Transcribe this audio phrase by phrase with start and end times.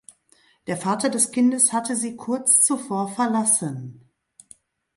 [0.65, 4.09] Der Vater des Kindes hatte sie kurz zuvor verlassen.